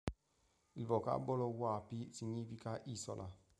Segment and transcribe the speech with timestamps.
[0.77, 3.29] Il vocabolo "Huapi" significa "isola".